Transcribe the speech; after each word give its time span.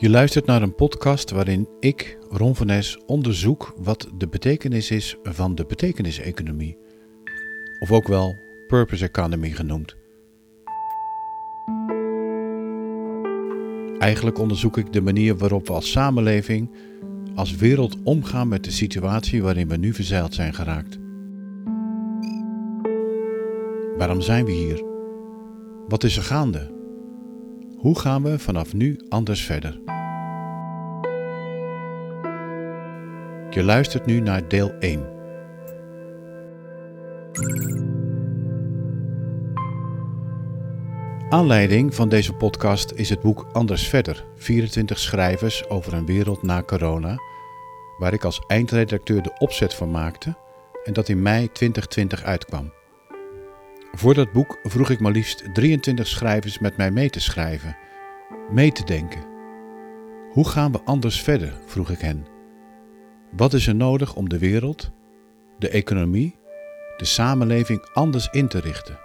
Je 0.00 0.10
luistert 0.10 0.46
naar 0.46 0.62
een 0.62 0.74
podcast 0.74 1.30
waarin 1.30 1.68
ik, 1.80 2.18
Ron 2.30 2.56
van 2.56 2.66
Nes, 2.66 2.98
onderzoek 3.06 3.74
wat 3.76 4.08
de 4.18 4.28
betekenis 4.28 4.90
is 4.90 5.16
van 5.22 5.54
de 5.54 5.64
betekeniseconomie. 5.64 6.78
Of 7.80 7.92
ook 7.92 8.08
wel 8.08 8.36
purpose 8.66 9.04
economy 9.04 9.50
genoemd. 9.50 9.96
Eigenlijk 13.98 14.38
onderzoek 14.38 14.76
ik 14.76 14.92
de 14.92 15.00
manier 15.00 15.36
waarop 15.36 15.66
we 15.66 15.72
als 15.72 15.90
samenleving, 15.90 16.70
als 17.34 17.56
wereld 17.56 17.96
omgaan 18.04 18.48
met 18.48 18.64
de 18.64 18.70
situatie 18.70 19.42
waarin 19.42 19.68
we 19.68 19.76
nu 19.76 19.92
verzeild 19.92 20.34
zijn 20.34 20.54
geraakt. 20.54 20.98
Waarom 23.96 24.20
zijn 24.20 24.44
we 24.44 24.52
hier? 24.52 24.82
Wat 25.88 26.04
is 26.04 26.16
er 26.16 26.22
gaande? 26.22 26.79
Hoe 27.80 27.98
gaan 27.98 28.22
we 28.22 28.38
vanaf 28.38 28.72
nu 28.72 29.00
anders 29.08 29.44
verder? 29.44 29.80
Je 33.50 33.62
luistert 33.62 34.06
nu 34.06 34.20
naar 34.20 34.48
deel 34.48 34.72
1. 34.78 35.08
Aanleiding 41.28 41.94
van 41.94 42.08
deze 42.08 42.32
podcast 42.32 42.90
is 42.90 43.08
het 43.10 43.20
boek 43.20 43.46
Anders 43.52 43.88
Verder: 43.88 44.24
24 44.36 44.98
schrijvers 44.98 45.68
over 45.68 45.92
een 45.92 46.06
wereld 46.06 46.42
na 46.42 46.62
corona, 46.62 47.16
waar 47.98 48.12
ik 48.12 48.24
als 48.24 48.42
eindredacteur 48.46 49.22
de 49.22 49.36
opzet 49.38 49.74
van 49.74 49.90
maakte 49.90 50.36
en 50.84 50.92
dat 50.92 51.08
in 51.08 51.22
mei 51.22 51.52
2020 51.52 52.22
uitkwam. 52.22 52.72
Voor 53.92 54.14
dat 54.14 54.32
boek 54.32 54.58
vroeg 54.62 54.90
ik 54.90 55.00
maar 55.00 55.12
liefst 55.12 55.54
23 55.54 56.06
schrijvers 56.06 56.58
met 56.58 56.76
mij 56.76 56.90
mee 56.90 57.10
te 57.10 57.20
schrijven, 57.20 57.76
mee 58.50 58.72
te 58.72 58.84
denken. 58.84 59.24
Hoe 60.32 60.48
gaan 60.48 60.72
we 60.72 60.80
anders 60.84 61.22
verder? 61.22 61.60
vroeg 61.66 61.90
ik 61.90 62.00
hen. 62.00 62.26
Wat 63.36 63.52
is 63.52 63.66
er 63.66 63.74
nodig 63.74 64.14
om 64.14 64.28
de 64.28 64.38
wereld, 64.38 64.90
de 65.58 65.68
economie, 65.68 66.36
de 66.96 67.04
samenleving 67.04 67.88
anders 67.92 68.28
in 68.30 68.48
te 68.48 68.60
richten? 68.60 68.98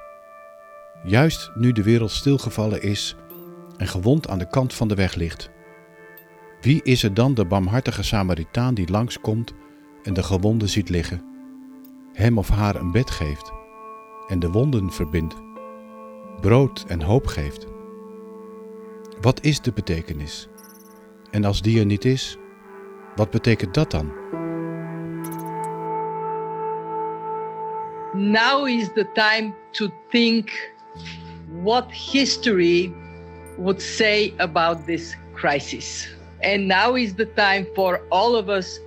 Juist 1.03 1.51
nu 1.55 1.71
de 1.71 1.83
wereld 1.83 2.11
stilgevallen 2.11 2.81
is 2.81 3.15
en 3.77 3.87
gewond 3.87 4.27
aan 4.27 4.39
de 4.39 4.47
kant 4.47 4.73
van 4.73 4.87
de 4.87 4.95
weg 4.95 5.15
ligt. 5.15 5.49
Wie 6.61 6.83
is 6.83 7.03
er 7.03 7.13
dan 7.13 7.33
de 7.33 7.45
barmhartige 7.45 8.03
Samaritaan 8.03 8.73
die 8.73 8.89
langskomt 8.89 9.53
en 10.03 10.13
de 10.13 10.23
gewonde 10.23 10.67
ziet 10.67 10.89
liggen, 10.89 11.23
hem 12.13 12.37
of 12.37 12.49
haar 12.49 12.75
een 12.75 12.91
bed 12.91 13.11
geeft 13.11 13.54
en 14.27 14.39
de 14.39 14.51
wonden 14.51 14.91
verbindt, 14.91 15.35
brood 16.41 16.85
en 16.87 17.01
hoop 17.01 17.27
geeft? 17.27 17.67
Wat 19.21 19.43
is 19.43 19.61
de 19.61 19.71
betekenis? 19.71 20.47
En 21.31 21.45
als 21.45 21.61
die 21.61 21.79
er 21.79 21.85
niet 21.85 22.05
is, 22.05 22.37
wat 23.15 23.29
betekent 23.29 23.73
dat 23.73 23.91
dan? 23.91 24.13
Now 28.13 28.67
is 28.67 28.87
the 28.93 29.07
time 29.13 29.53
to 29.71 29.89
think 30.09 30.73
what 31.63 31.91
history 31.91 32.93
would 33.57 33.81
say 33.81 34.33
about 34.37 34.85
this 34.85 35.15
crisis. 35.33 36.07
And 36.41 36.67
now 36.67 36.97
is 36.97 37.13
the 37.13 37.33
time 37.33 37.67
for 37.73 38.01
all 38.09 38.35
of 38.35 38.49
us 38.49 38.79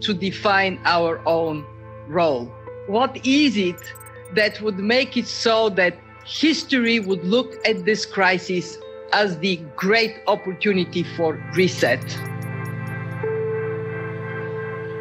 to 0.00 0.16
define 0.16 0.78
our 0.84 1.20
own 1.24 1.64
role. 2.08 2.48
What 2.86 3.26
is 3.26 3.56
it 3.56 3.94
that 4.32 4.60
would 4.60 4.78
make 4.78 5.16
it 5.16 5.26
so 5.26 5.68
that 5.70 5.98
history 6.24 7.00
would 7.00 7.24
look 7.24 7.54
at 7.66 7.84
this 7.84 8.06
crisis 8.06 8.78
as 9.12 9.38
the 9.38 9.56
great 9.76 10.16
opportunity 10.26 11.02
for 11.16 11.34
reset? 11.54 12.02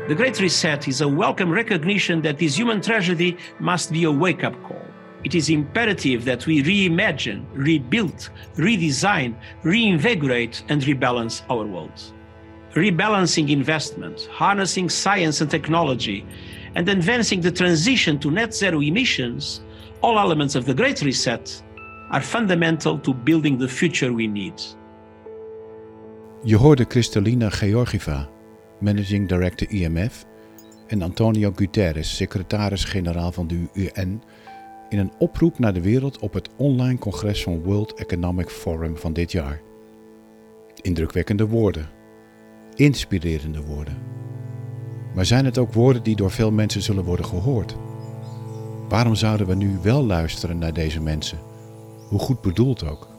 The 0.10 0.16
Great 0.16 0.38
Reset 0.42 0.90
is 0.90 1.00
a 1.00 1.08
welcome 1.08 1.50
recognition 1.50 2.22
that 2.24 2.38
this 2.38 2.58
human 2.58 2.81
tragedy 2.81 3.38
must 3.59 3.90
be 3.90 4.03
a 4.03 4.12
wake 4.12 4.44
up 4.44 4.62
call. 4.64 4.81
It 5.24 5.34
is 5.34 5.50
imperative 5.50 6.26
that 6.26 6.46
we 6.46 6.62
reimagine, 6.62 7.46
rebuild, 7.53 8.30
redesign, 8.58 9.36
reinvigorate, 9.64 10.62
and 10.68 10.81
rebalance 10.81 11.42
our 11.50 11.66
world. 11.66 12.14
Rebalancing 12.74 13.50
investment, 13.50 14.28
harnessing 14.30 14.90
science 14.90 15.40
and 15.40 15.50
technology, 15.50 16.26
and 16.73 16.89
advancing 16.89 17.41
the 17.41 17.51
transition 17.51 18.17
to 18.19 18.31
net 18.31 18.56
zero 18.56 18.81
emissions, 18.81 19.61
all 20.00 20.17
elements 20.17 20.56
of 20.56 20.66
the 20.66 20.73
Great 20.73 21.01
Reset, 21.01 21.63
are 22.09 22.22
fundamental 22.22 23.00
to 23.00 23.13
building 23.13 23.59
the 23.59 23.67
future 23.67 24.13
we 24.13 24.28
need. 24.28 24.75
Je 26.44 26.56
hoorde 26.56 26.85
Kristalina 26.85 27.50
Georgieva, 27.50 28.29
Managing 28.79 29.28
Director 29.28 29.69
IMF, 29.69 30.25
en 30.88 31.01
Antonio 31.01 31.51
Guterres, 31.56 32.16
secretaris-generaal 32.16 33.31
van 33.31 33.47
de 33.47 33.67
UN, 33.73 34.22
in 34.90 35.00
een 35.00 35.11
oproep 35.17 35.59
naar 35.59 35.73
de 35.73 35.81
wereld 35.81 36.19
op 36.19 36.34
het 36.34 36.50
online 36.57 36.97
congres 36.97 37.44
van 37.44 37.63
World 37.63 37.94
Economic 37.94 38.50
Forum 38.50 38.97
van 38.97 39.13
dit 39.13 39.31
jaar. 39.31 39.61
Indrukwekkende 40.81 41.47
woorden, 41.47 41.90
inspirerende 42.75 43.61
woorden. 43.61 44.22
Maar 45.13 45.25
zijn 45.25 45.46
het 45.46 45.57
ook 45.57 45.74
woorden 45.74 46.03
die 46.03 46.16
door 46.16 46.31
veel 46.31 46.51
mensen 46.51 46.81
zullen 46.81 47.03
worden 47.03 47.25
gehoord? 47.25 47.75
Waarom 48.90 49.16
zouden 49.16 49.47
we 49.47 49.56
nu 49.56 49.79
wel 49.81 50.06
luisteren 50.06 50.57
naar 50.57 50.74
deze 50.74 51.01
mensen? 51.01 51.40
Hoe 52.09 52.19
goed 52.19 52.41
bedoeld 52.41 52.88
ook. 52.88 53.12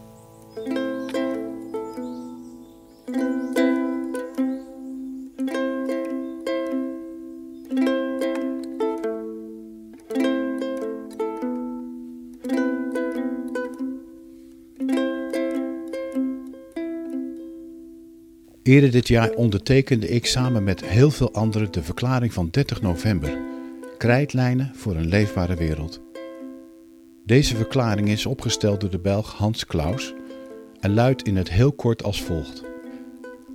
Eerder 18.64 18.90
dit 18.90 19.08
jaar 19.08 19.30
ondertekende 19.30 20.08
ik 20.08 20.26
samen 20.26 20.64
met 20.64 20.84
heel 20.84 21.10
veel 21.10 21.32
anderen 21.32 21.72
de 21.72 21.82
verklaring 21.82 22.32
van 22.32 22.48
30 22.50 22.82
november: 22.82 23.38
Krijtlijnen 23.98 24.72
voor 24.74 24.96
een 24.96 25.06
leefbare 25.06 25.54
wereld. 25.54 26.02
Deze 27.24 27.56
verklaring 27.56 28.08
is 28.08 28.26
opgesteld 28.26 28.80
door 28.80 28.90
de 28.90 28.98
Belg 28.98 29.32
Hans 29.32 29.66
Klaus 29.66 30.14
en 30.80 30.94
luidt 30.94 31.26
in 31.26 31.36
het 31.36 31.50
heel 31.50 31.72
kort 31.72 32.02
als 32.02 32.22
volgt: 32.22 32.62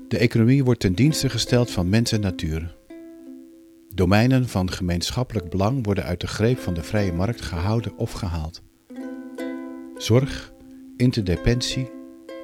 De 0.07 0.17
economie 0.17 0.63
wordt 0.63 0.79
ten 0.79 0.93
dienste 0.93 1.29
gesteld 1.29 1.71
van 1.71 1.89
mens 1.89 2.11
en 2.11 2.21
natuur. 2.21 2.75
Domeinen 3.93 4.47
van 4.47 4.71
gemeenschappelijk 4.71 5.49
belang 5.49 5.85
worden 5.85 6.03
uit 6.03 6.21
de 6.21 6.27
greep 6.27 6.59
van 6.59 6.73
de 6.73 6.83
vrije 6.83 7.13
markt 7.13 7.41
gehouden 7.41 7.97
of 7.97 8.11
gehaald. 8.11 8.61
Zorg, 9.97 10.53
interdependentie, 10.97 11.89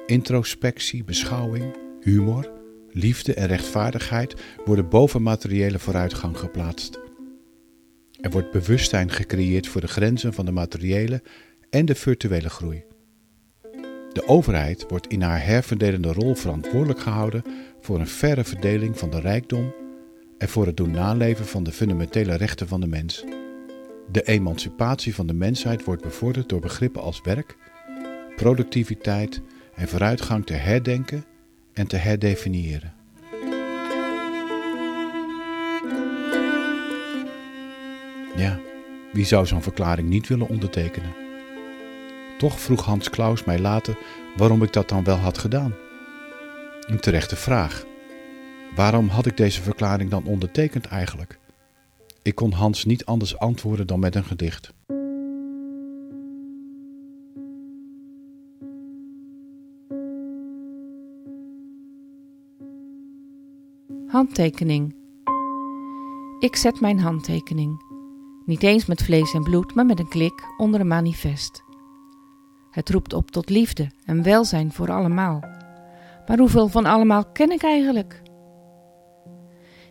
introspectie, 0.06 1.04
beschouwing, 1.04 1.84
humor, 2.06 2.50
liefde 2.90 3.34
en 3.34 3.46
rechtvaardigheid 3.46 4.34
worden 4.64 4.88
boven 4.88 5.22
materiële 5.22 5.78
vooruitgang 5.78 6.38
geplaatst. 6.38 6.98
Er 8.20 8.30
wordt 8.30 8.50
bewustzijn 8.50 9.10
gecreëerd 9.10 9.66
voor 9.66 9.80
de 9.80 9.86
grenzen 9.86 10.32
van 10.34 10.44
de 10.44 10.52
materiële 10.52 11.22
en 11.70 11.84
de 11.84 11.94
virtuele 11.94 12.50
groei. 12.50 12.84
De 14.12 14.22
overheid 14.26 14.84
wordt 14.88 15.06
in 15.06 15.22
haar 15.22 15.44
herverdelende 15.44 16.12
rol 16.12 16.34
verantwoordelijk 16.34 17.00
gehouden 17.00 17.42
voor 17.80 18.00
een 18.00 18.08
verre 18.08 18.44
verdeling 18.44 18.98
van 18.98 19.10
de 19.10 19.20
rijkdom 19.20 19.74
en 20.38 20.48
voor 20.48 20.66
het 20.66 20.76
doen 20.76 20.90
naleven 20.90 21.46
van 21.46 21.62
de 21.62 21.72
fundamentele 21.72 22.34
rechten 22.34 22.68
van 22.68 22.80
de 22.80 22.86
mens. 22.86 23.24
De 24.12 24.22
emancipatie 24.22 25.14
van 25.14 25.26
de 25.26 25.34
mensheid 25.34 25.84
wordt 25.84 26.02
bevorderd 26.02 26.48
door 26.48 26.60
begrippen 26.60 27.02
als 27.02 27.20
werk, 27.22 27.56
productiviteit 28.36 29.40
en 29.74 29.88
vooruitgang 29.88 30.46
te 30.46 30.54
herdenken 30.54 31.24
en 31.76 31.86
te 31.86 31.96
herdefiniëren. 31.96 32.94
Ja, 38.36 38.58
wie 39.12 39.24
zou 39.24 39.46
zo'n 39.46 39.62
verklaring 39.62 40.08
niet 40.08 40.28
willen 40.28 40.48
ondertekenen? 40.48 41.14
Toch 42.38 42.60
vroeg 42.60 42.84
Hans 42.84 43.10
Klaus 43.10 43.44
mij 43.44 43.58
later 43.58 43.98
waarom 44.36 44.62
ik 44.62 44.72
dat 44.72 44.88
dan 44.88 45.04
wel 45.04 45.16
had 45.16 45.38
gedaan. 45.38 45.74
Een 46.80 47.00
terechte 47.00 47.36
vraag. 47.36 47.84
Waarom 48.74 49.08
had 49.08 49.26
ik 49.26 49.36
deze 49.36 49.62
verklaring 49.62 50.10
dan 50.10 50.24
ondertekend 50.24 50.86
eigenlijk? 50.86 51.38
Ik 52.22 52.34
kon 52.34 52.52
Hans 52.52 52.84
niet 52.84 53.04
anders 53.04 53.38
antwoorden 53.38 53.86
dan 53.86 53.98
met 53.98 54.14
een 54.14 54.24
gedicht. 54.24 54.72
Handtekening. 64.16 64.94
Ik 66.38 66.56
zet 66.56 66.80
mijn 66.80 66.98
handtekening. 66.98 67.82
Niet 68.44 68.62
eens 68.62 68.86
met 68.86 69.02
vlees 69.02 69.34
en 69.34 69.42
bloed, 69.42 69.74
maar 69.74 69.86
met 69.86 69.98
een 69.98 70.08
klik 70.08 70.54
onder 70.56 70.80
een 70.80 70.86
manifest. 70.86 71.62
Het 72.70 72.90
roept 72.90 73.12
op 73.12 73.30
tot 73.30 73.50
liefde 73.50 73.90
en 74.04 74.22
welzijn 74.22 74.72
voor 74.72 74.92
allemaal. 74.92 75.40
Maar 76.26 76.38
hoeveel 76.38 76.68
van 76.68 76.84
allemaal 76.84 77.24
ken 77.32 77.50
ik 77.50 77.62
eigenlijk? 77.62 78.22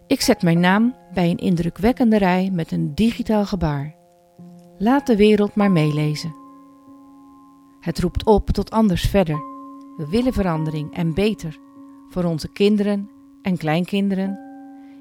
Ik 0.08 0.22
zet 0.22 0.42
mijn 0.42 0.60
naam 0.60 0.96
bij 1.14 1.30
een 1.30 1.38
indrukwekkende 1.38 2.18
rij 2.18 2.50
met 2.54 2.72
een 2.72 2.96
digitaal 2.96 3.46
gebaar. 3.46 3.96
Laat 4.78 5.08
de 5.08 5.16
wereld 5.16 5.56
maar 5.56 5.72
meelezen. 5.72 6.36
Het 7.80 8.00
roept 8.00 8.26
op 8.26 8.50
tot 8.50 8.72
anders 8.72 9.04
verder. 9.04 9.38
We 9.98 10.08
willen 10.10 10.34
verandering 10.34 10.94
en 10.94 11.14
beter 11.14 11.60
voor 12.10 12.24
onze 12.24 12.52
kinderen 12.52 13.10
en 13.46 13.58
kleinkinderen. 13.58 14.40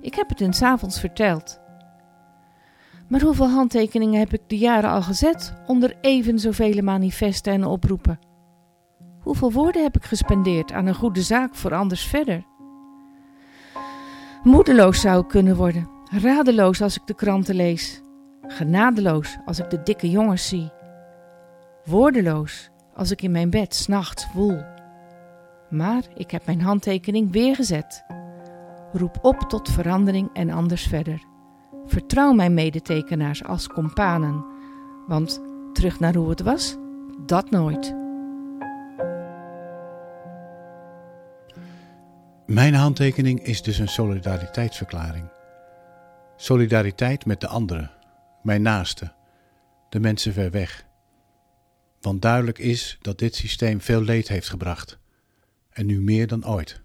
Ik 0.01 0.15
heb 0.15 0.29
het 0.29 0.39
hun 0.39 0.53
s'avonds 0.53 1.01
verteld. 1.01 1.61
Maar 3.09 3.21
hoeveel 3.21 3.49
handtekeningen 3.49 4.19
heb 4.19 4.33
ik 4.33 4.41
de 4.47 4.59
jaren 4.59 4.91
al 4.91 5.03
gezet 5.03 5.55
onder 5.67 5.97
even 6.01 6.39
zoveel 6.39 6.83
manifesten 6.83 7.53
en 7.53 7.65
oproepen? 7.65 8.19
Hoeveel 9.21 9.53
woorden 9.53 9.83
heb 9.83 9.97
ik 9.97 10.05
gespendeerd 10.05 10.73
aan 10.73 10.87
een 10.87 10.95
goede 10.95 11.23
zaak 11.23 11.55
voor 11.55 11.75
anders 11.75 12.05
verder? 12.05 12.45
Moedeloos 14.43 15.01
zou 15.01 15.23
ik 15.23 15.29
kunnen 15.29 15.57
worden, 15.57 15.89
radeloos 16.11 16.83
als 16.83 16.97
ik 16.97 17.07
de 17.07 17.15
kranten 17.15 17.55
lees, 17.55 18.01
genadeloos 18.47 19.37
als 19.45 19.59
ik 19.59 19.71
de 19.71 19.83
dikke 19.83 20.11
jongens 20.11 20.49
zie, 20.49 20.73
woordeloos 21.85 22.71
als 22.95 23.11
ik 23.11 23.23
in 23.23 23.31
mijn 23.31 23.51
bed 23.51 23.75
s'nachts 23.75 24.27
woel. 24.33 24.65
Maar 25.71 26.03
ik 26.15 26.31
heb 26.31 26.47
mijn 26.47 26.61
handtekening 26.61 27.33
weer 27.33 27.55
gezet. 27.55 28.05
Roep 28.97 29.19
op 29.23 29.39
tot 29.39 29.71
verandering 29.71 30.31
en 30.33 30.51
anders 30.51 30.87
verder. 30.87 31.23
Vertrouw 31.87 32.33
mijn 32.33 32.55
medetekenaars 32.55 33.45
als 33.45 33.67
companen, 33.67 34.45
want 35.07 35.43
terug 35.73 36.01
naar 36.01 36.15
hoe 36.15 36.31
het 36.31 36.41
was, 36.41 36.77
dat 37.27 37.51
nooit. 37.51 37.95
Mijn 42.47 42.75
handtekening 42.75 43.43
is 43.43 43.63
dus 43.63 43.79
een 43.79 43.89
solidariteitsverklaring. 43.89 45.29
Solidariteit 46.37 47.27
met 47.27 47.41
de 47.41 47.49
anderen, 47.49 47.91
mijn 48.43 48.63
naasten, 48.63 49.15
de 49.89 50.01
mensen 50.01 50.33
ver 50.33 50.51
weg. 50.51 50.87
Want 52.01 52.23
duidelijk 52.23 52.59
is 52.59 52.99
dat 53.01 53.19
dit 53.19 53.35
systeem 53.35 53.81
veel 53.81 54.03
leed 54.03 54.29
heeft 54.29 54.49
gebracht. 54.49 54.99
En 55.71 55.87
nu 55.87 56.01
meer 56.01 56.27
dan 56.27 56.47
ooit. 56.47 56.84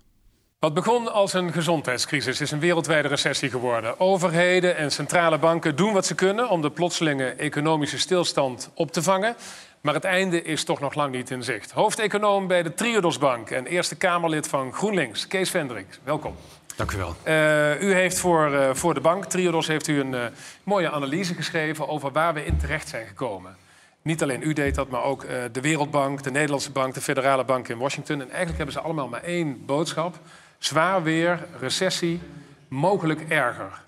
Wat 0.59 0.73
begon 0.73 1.13
als 1.13 1.33
een 1.33 1.51
gezondheidscrisis 1.53 2.41
is 2.41 2.51
een 2.51 2.59
wereldwijde 2.59 3.07
recessie 3.07 3.50
geworden. 3.50 4.00
Overheden 4.00 4.75
en 4.75 4.91
centrale 4.91 5.38
banken 5.38 5.75
doen 5.75 5.94
wat 5.94 6.06
ze 6.06 6.15
kunnen 6.15 6.50
om 6.50 6.61
de 6.61 6.71
plotselinge 6.71 7.29
economische 7.29 8.00
stilstand 8.00 8.71
op 8.73 8.91
te 8.91 9.03
vangen. 9.03 9.35
Maar 9.81 9.94
het 9.94 10.03
einde 10.03 10.41
is 10.41 10.63
toch 10.63 10.79
nog 10.79 10.94
lang 10.94 11.11
niet 11.11 11.29
in 11.29 11.44
zicht. 11.44 11.71
Hoofdeconoom 11.71 12.47
bij 12.47 12.63
de 12.63 12.73
Triodosbank 12.73 13.50
en 13.50 13.65
Eerste 13.65 13.95
Kamerlid 13.95 14.47
van 14.47 14.73
GroenLinks, 14.73 15.27
Kees 15.27 15.50
Vendrik. 15.50 16.00
Welkom. 16.03 16.35
Dank 16.75 16.91
u 16.91 16.97
wel. 16.97 17.15
Uh, 17.25 17.81
u 17.81 17.94
heeft 17.94 18.19
voor, 18.19 18.51
uh, 18.51 18.69
voor 18.73 18.94
de 18.94 19.01
bank, 19.01 19.25
Triodos, 19.25 19.67
heeft 19.67 19.88
u 19.88 20.00
een 20.00 20.13
uh, 20.13 20.25
mooie 20.63 20.91
analyse 20.91 21.33
geschreven 21.33 21.88
over 21.88 22.11
waar 22.11 22.33
we 22.33 22.45
in 22.45 22.57
terecht 22.57 22.89
zijn 22.89 23.07
gekomen. 23.07 23.56
Niet 24.01 24.23
alleen 24.23 24.41
u 24.44 24.53
deed 24.53 24.75
dat, 24.75 24.89
maar 24.89 25.03
ook 25.03 25.25
de 25.51 25.61
Wereldbank, 25.61 26.23
de 26.23 26.31
Nederlandse 26.31 26.71
Bank, 26.71 26.94
de 26.94 27.01
Federale 27.01 27.44
Bank 27.45 27.67
in 27.67 27.77
Washington. 27.77 28.15
En 28.15 28.27
eigenlijk 28.27 28.57
hebben 28.57 28.75
ze 28.75 28.81
allemaal 28.81 29.07
maar 29.07 29.23
één 29.23 29.65
boodschap. 29.65 30.15
Zwaar 30.59 31.03
weer, 31.03 31.47
recessie, 31.59 32.19
mogelijk 32.67 33.21
erger. 33.29 33.81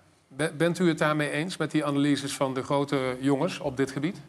Bent 0.57 0.79
u 0.79 0.87
het 0.87 0.97
daarmee 0.97 1.31
eens 1.31 1.57
met 1.57 1.71
die 1.71 1.85
analyses 1.85 2.33
van 2.33 2.53
de 2.53 2.63
grote 2.63 3.17
jongens 3.19 3.59
op 3.59 3.77
dit 3.77 3.91
gebied? 3.91 4.21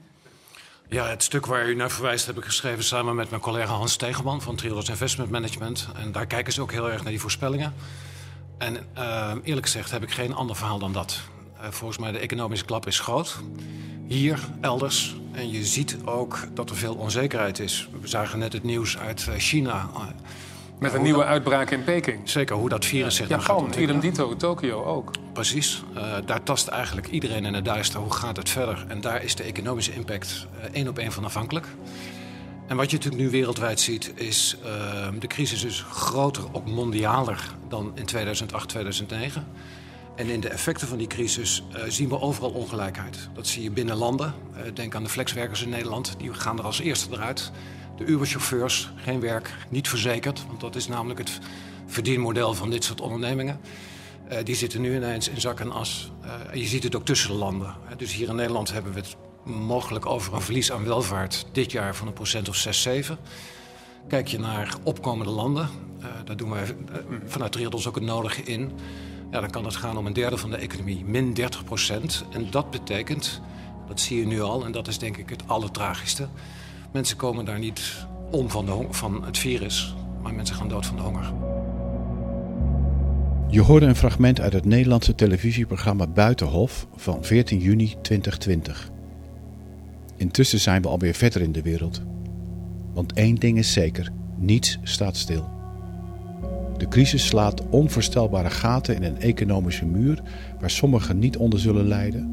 Ja, 0.88 1.06
het 1.08 1.22
stuk 1.22 1.46
waar 1.46 1.68
u 1.68 1.74
naar 1.74 1.90
verwijst 1.90 2.26
heb 2.26 2.36
ik 2.36 2.44
geschreven 2.44 2.84
samen 2.84 3.14
met 3.14 3.30
mijn 3.30 3.42
collega 3.42 3.72
Hans 3.72 3.96
Tegelman 3.96 4.42
van 4.42 4.56
Triodos 4.56 4.88
Investment 4.88 5.30
Management. 5.30 5.88
En 5.94 6.12
daar 6.12 6.26
kijken 6.26 6.52
ze 6.52 6.60
ook 6.60 6.72
heel 6.72 6.90
erg 6.90 7.02
naar 7.02 7.10
die 7.10 7.20
voorspellingen. 7.20 7.74
En 8.58 8.76
uh, 8.98 9.32
eerlijk 9.42 9.66
gezegd 9.66 9.90
heb 9.90 10.02
ik 10.02 10.10
geen 10.10 10.34
ander 10.34 10.56
verhaal 10.56 10.78
dan 10.78 10.92
dat. 10.92 11.20
Uh, 11.60 11.68
volgens 11.70 11.98
mij 11.98 12.12
de 12.12 12.18
economische 12.18 12.64
klap 12.64 12.86
is 12.86 13.00
groot. 13.00 13.38
Hier, 14.06 14.38
elders. 14.60 15.16
En 15.32 15.50
je 15.50 15.64
ziet 15.64 15.96
ook 16.04 16.38
dat 16.54 16.70
er 16.70 16.76
veel 16.76 16.94
onzekerheid 16.94 17.58
is. 17.58 17.88
We 18.00 18.08
zagen 18.08 18.38
net 18.38 18.52
het 18.52 18.62
nieuws 18.62 18.98
uit 18.98 19.26
eh, 19.28 19.34
China. 19.38 19.88
Met 20.82 20.94
een 20.94 21.02
nieuwe 21.02 21.24
uitbraak 21.24 21.70
in 21.70 21.84
Peking. 21.84 22.30
Zeker, 22.30 22.56
hoe 22.56 22.68
dat 22.68 22.84
virus 22.84 23.16
zich 23.16 23.28
Japan, 23.28 23.74
gaat 23.74 24.00
dito, 24.00 24.36
Tokio 24.36 24.84
ook. 24.84 25.10
Precies. 25.32 25.82
Uh, 25.94 26.14
daar 26.24 26.42
tast 26.42 26.68
eigenlijk 26.68 27.06
iedereen 27.06 27.44
in 27.44 27.54
het 27.54 27.64
duister. 27.64 28.00
Hoe 28.00 28.12
gaat 28.12 28.36
het 28.36 28.48
verder? 28.48 28.84
En 28.88 29.00
daar 29.00 29.22
is 29.22 29.34
de 29.34 29.42
economische 29.42 29.92
impact 29.92 30.46
uh, 30.58 30.64
één 30.72 30.88
op 30.88 30.98
één 30.98 31.12
van 31.12 31.24
afhankelijk. 31.24 31.66
En 32.66 32.76
wat 32.76 32.90
je 32.90 32.96
natuurlijk 32.96 33.22
nu 33.22 33.30
wereldwijd 33.30 33.80
ziet, 33.80 34.12
is 34.14 34.56
uh, 34.64 35.08
de 35.18 35.26
crisis 35.26 35.64
is 35.64 35.84
groter, 35.90 36.44
ook 36.52 36.66
mondialer 36.66 37.54
dan 37.68 37.92
in 37.94 38.04
2008, 38.04 38.68
2009. 38.68 39.46
En 40.16 40.28
in 40.28 40.40
de 40.40 40.48
effecten 40.48 40.88
van 40.88 40.98
die 40.98 41.06
crisis 41.06 41.62
uh, 41.76 41.82
zien 41.88 42.08
we 42.08 42.20
overal 42.20 42.50
ongelijkheid. 42.50 43.28
Dat 43.34 43.46
zie 43.46 43.62
je 43.62 43.70
binnen 43.70 43.96
landen. 43.96 44.34
Uh, 44.56 44.62
denk 44.74 44.94
aan 44.94 45.02
de 45.02 45.08
flexwerkers 45.08 45.62
in 45.62 45.68
Nederland, 45.68 46.14
die 46.18 46.34
gaan 46.34 46.58
er 46.58 46.64
als 46.64 46.80
eerste 46.80 47.08
eruit. 47.12 47.52
De 48.02 48.08
Uber-chauffeurs, 48.08 48.90
geen 48.96 49.20
werk, 49.20 49.54
niet 49.68 49.88
verzekerd, 49.88 50.46
want 50.46 50.60
dat 50.60 50.76
is 50.76 50.88
namelijk 50.88 51.18
het 51.18 51.38
verdienmodel 51.86 52.54
van 52.54 52.70
dit 52.70 52.84
soort 52.84 53.00
ondernemingen. 53.00 53.60
Uh, 54.32 54.38
die 54.44 54.54
zitten 54.54 54.80
nu 54.80 54.96
ineens 54.96 55.28
in 55.28 55.40
zak 55.40 55.60
en 55.60 55.72
as. 55.72 56.12
Uh, 56.24 56.54
je 56.54 56.66
ziet 56.66 56.82
het 56.82 56.96
ook 56.96 57.04
tussen 57.04 57.30
de 57.30 57.36
landen. 57.36 57.74
Dus 57.96 58.14
hier 58.14 58.28
in 58.28 58.34
Nederland 58.34 58.72
hebben 58.72 58.92
we 58.92 59.00
het 59.00 59.16
mogelijk 59.44 60.06
over 60.06 60.34
een 60.34 60.40
verlies 60.40 60.72
aan 60.72 60.84
welvaart 60.84 61.46
dit 61.52 61.72
jaar 61.72 61.94
van 61.94 62.06
een 62.06 62.12
procent 62.12 62.48
of 62.48 62.56
6, 62.56 62.82
7. 62.82 63.18
Kijk 64.08 64.28
je 64.28 64.38
naar 64.38 64.74
opkomende 64.82 65.32
landen, 65.32 65.68
daar 66.24 66.36
doen 66.36 66.50
wij 66.50 66.76
vanuit 67.26 67.52
Triodos 67.52 67.88
ook 67.88 67.94
het 67.94 68.04
nodige 68.04 68.42
in. 68.42 68.72
Ja, 69.30 69.40
dan 69.40 69.50
kan 69.50 69.64
het 69.64 69.76
gaan 69.76 69.96
om 69.96 70.06
een 70.06 70.12
derde 70.12 70.36
van 70.38 70.50
de 70.50 70.56
economie, 70.56 71.04
min 71.04 71.34
30 71.34 71.64
procent. 71.64 72.24
En 72.30 72.50
dat 72.50 72.70
betekent, 72.70 73.40
dat 73.86 74.00
zie 74.00 74.18
je 74.18 74.26
nu 74.26 74.40
al, 74.40 74.64
en 74.64 74.72
dat 74.72 74.88
is 74.88 74.98
denk 74.98 75.16
ik 75.16 75.28
het 75.28 75.48
allertragischste 75.48 76.28
Mensen 76.92 77.16
komen 77.16 77.44
daar 77.44 77.58
niet 77.58 78.06
om 78.30 78.50
van, 78.50 78.66
de 78.66 78.86
van 78.90 79.24
het 79.24 79.38
virus, 79.38 79.94
maar 80.22 80.34
mensen 80.34 80.56
gaan 80.56 80.68
dood 80.68 80.86
van 80.86 80.96
de 80.96 81.02
honger. 81.02 81.32
Je 83.48 83.60
hoorde 83.60 83.86
een 83.86 83.96
fragment 83.96 84.40
uit 84.40 84.52
het 84.52 84.64
Nederlandse 84.64 85.14
televisieprogramma 85.14 86.06
Buitenhof 86.06 86.86
van 86.96 87.24
14 87.24 87.58
juni 87.58 87.94
2020. 88.02 88.90
Intussen 90.16 90.60
zijn 90.60 90.82
we 90.82 90.88
alweer 90.88 91.14
verder 91.14 91.42
in 91.42 91.52
de 91.52 91.62
wereld. 91.62 92.02
Want 92.92 93.12
één 93.12 93.34
ding 93.34 93.58
is 93.58 93.72
zeker: 93.72 94.12
niets 94.36 94.78
staat 94.82 95.16
stil. 95.16 95.50
De 96.76 96.88
crisis 96.88 97.26
slaat 97.26 97.68
onvoorstelbare 97.68 98.50
gaten 98.50 98.94
in 98.94 99.02
een 99.02 99.20
economische 99.20 99.84
muur 99.84 100.22
waar 100.60 100.70
sommigen 100.70 101.18
niet 101.18 101.36
onder 101.36 101.58
zullen 101.58 101.86
lijden, 101.88 102.30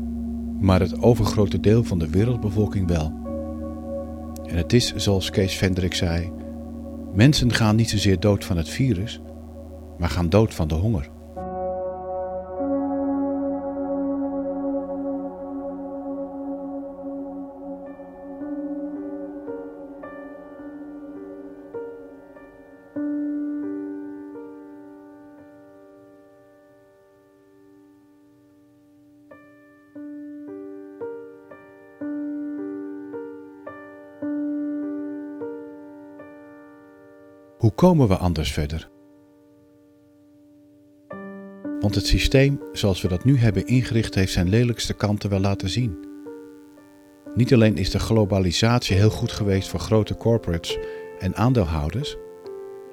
maar 0.59 0.79
het 0.79 1.01
overgrote 1.01 1.59
deel 1.59 1.83
van 1.83 1.99
de 1.99 2.09
wereldbevolking 2.09 2.87
wel. 2.87 3.28
En 4.49 4.57
het 4.57 4.73
is 4.73 4.93
zoals 4.95 5.29
Kees 5.29 5.55
Vendrik 5.55 5.93
zei: 5.93 6.31
mensen 7.13 7.53
gaan 7.53 7.75
niet 7.75 7.89
zozeer 7.89 8.19
dood 8.19 8.45
van 8.45 8.57
het 8.57 8.69
virus, 8.69 9.21
maar 9.97 10.09
gaan 10.09 10.29
dood 10.29 10.53
van 10.53 10.67
de 10.67 10.75
honger. 10.75 11.09
Hoe 37.69 37.77
komen 37.77 38.07
we 38.07 38.17
anders 38.17 38.51
verder? 38.51 38.89
Want 41.79 41.95
het 41.95 42.05
systeem 42.05 42.61
zoals 42.73 43.01
we 43.01 43.07
dat 43.07 43.23
nu 43.23 43.37
hebben 43.37 43.67
ingericht 43.67 44.15
heeft 44.15 44.31
zijn 44.31 44.49
lelijkste 44.49 44.93
kanten 44.93 45.29
wel 45.29 45.39
laten 45.39 45.69
zien. 45.69 46.07
Niet 47.35 47.53
alleen 47.53 47.77
is 47.77 47.89
de 47.89 47.99
globalisatie 47.99 48.95
heel 48.95 49.09
goed 49.09 49.31
geweest 49.31 49.69
voor 49.69 49.79
grote 49.79 50.15
corporates 50.15 50.77
en 51.19 51.35
aandeelhouders, 51.35 52.17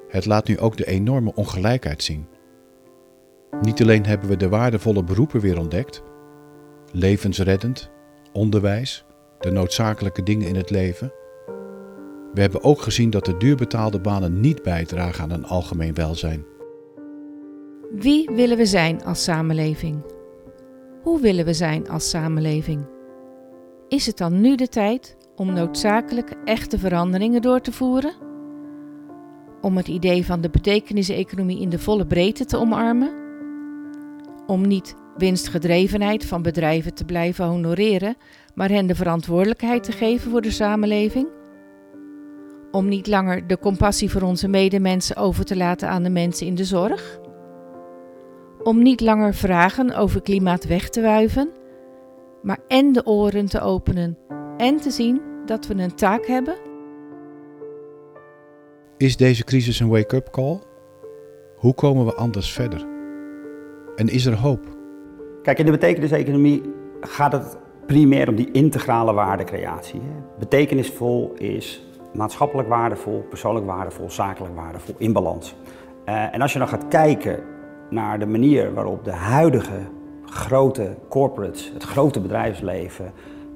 het 0.09 0.27
laat 0.27 0.49
nu 0.49 0.59
ook 0.59 0.77
de 0.77 0.87
enorme 0.87 1.35
ongelijkheid 1.35 2.03
zien. 2.03 2.27
Niet 3.61 3.83
alleen 3.83 4.07
hebben 4.07 4.29
we 4.29 4.37
de 4.37 4.49
waardevolle 4.49 5.05
beroepen 5.05 5.41
weer 5.41 5.59
ontdekt, 5.59 6.03
levensreddend, 6.93 7.91
onderwijs, 8.33 9.05
de 9.41 9.51
noodzakelijke 9.51 10.23
dingen 10.23 10.49
in 10.49 10.57
het 10.57 10.71
leven 10.71 11.13
we 12.37 12.43
hebben 12.43 12.63
ook 12.63 12.81
gezien 12.81 13.11
dat 13.11 13.25
de 13.25 13.37
duurbetaalde 13.37 14.01
banen 14.01 14.41
niet 14.41 14.63
bijdragen 14.63 15.25
aan 15.25 15.31
een 15.31 15.47
algemeen 15.47 15.95
welzijn. 15.95 16.45
Wie 17.93 18.31
willen 18.31 18.57
we 18.57 18.67
zijn 18.67 19.05
als 19.05 19.23
samenleving? 19.23 20.03
Hoe 21.03 21.21
willen 21.21 21.45
we 21.45 21.55
zijn 21.55 21.89
als 21.89 22.09
samenleving? 22.09 22.87
Is 23.89 24.07
het 24.07 24.17
dan 24.17 24.41
nu 24.41 24.55
de 24.55 24.69
tijd 24.69 25.17
om 25.37 25.53
noodzakelijke 25.53 26.35
echte 26.45 26.79
veranderingen 26.79 27.43
door 27.43 27.61
te 27.61 27.73
voeren? 27.73 28.27
om 29.67 29.77
het 29.77 29.89
idee 29.89 30.25
van 30.25 30.41
de 30.41 30.51
betekeniseconomie 30.51 31.61
in 31.61 31.69
de 31.69 31.79
volle 31.79 32.07
breedte 32.07 32.45
te 32.45 32.57
omarmen, 32.57 33.15
om 34.47 34.67
niet 34.67 34.95
winstgedrevenheid 35.17 36.25
van 36.25 36.43
bedrijven 36.43 36.95
te 36.95 37.05
blijven 37.05 37.45
honoreren, 37.45 38.17
maar 38.55 38.69
hen 38.69 38.87
de 38.87 38.95
verantwoordelijkheid 38.95 39.85
te 39.85 39.93
geven 39.93 40.31
voor 40.31 40.43
de 40.43 40.51
samenleving, 40.51 41.29
om 42.77 42.89
niet 42.89 43.07
langer 43.07 43.47
de 43.47 43.59
compassie 43.59 44.11
voor 44.11 44.23
onze 44.23 44.49
medemensen 44.49 45.17
over 45.17 45.45
te 45.45 45.57
laten 45.57 45.89
aan 45.89 46.03
de 46.03 46.11
mensen 46.11 46.47
in 46.47 46.55
de 46.55 46.65
zorg, 46.65 47.19
om 48.63 48.83
niet 48.83 49.01
langer 49.01 49.35
vragen 49.35 49.95
over 49.95 50.23
klimaat 50.23 50.67
weg 50.67 50.89
te 50.89 51.01
wuiven, 51.01 51.51
maar 52.43 52.59
en 52.69 52.93
de 52.93 53.07
oren 53.07 53.47
te 53.47 53.61
openen 53.61 54.19
en 54.57 54.77
te 54.77 54.91
zien 54.91 55.21
dat 55.47 55.67
we 55.67 55.75
een 55.75 55.95
taak 55.95 56.27
hebben 56.27 56.57
is 58.97 59.17
deze 59.17 59.45
crisis 59.45 59.81
een 59.81 59.89
wake-up 59.89 60.31
call? 60.31 60.59
Hoe 61.57 61.75
komen 61.75 62.05
we 62.05 62.15
anders 62.15 62.53
verder? 62.53 62.87
En 63.97 64.09
is 64.09 64.27
er 64.27 64.35
hoop? 64.35 64.77
Kijk, 65.43 65.59
in 65.59 65.65
de 65.65 65.71
betekeniseconomie 65.71 66.63
gaat 67.01 67.33
het 67.33 67.59
primair 67.87 68.29
om 68.29 68.35
die 68.35 68.51
integrale 68.51 69.13
waardecreatie. 69.13 70.01
Betekenisvol 70.39 71.33
is 71.35 71.87
maatschappelijk 72.13 72.69
waardevol, 72.69 73.27
persoonlijk 73.29 73.67
waardevol, 73.67 74.11
zakelijk 74.11 74.55
waardevol, 74.55 74.95
in 74.99 75.13
balans. 75.13 75.57
Uh, 76.09 76.35
en 76.35 76.41
als 76.41 76.53
je 76.53 76.59
dan 76.59 76.69
gaat 76.69 76.89
kijken 76.89 77.43
naar 77.91 78.19
de 78.19 78.27
manier 78.27 78.75
waarop 78.75 79.05
de 79.05 79.13
huidige 79.13 79.81
grote 80.25 80.97
corporates, 81.09 81.71
het 81.75 81.83
grote 81.83 82.21
bedrijfsleven, 82.21 83.13